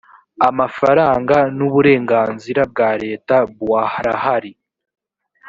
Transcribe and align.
amafaranga 0.49 1.37
n 1.57 1.59
uburenganzira 1.67 2.61
bwa 2.71 2.89
leta 3.03 3.35
buarahari 3.57 4.51